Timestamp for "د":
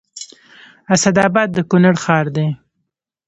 1.53-1.57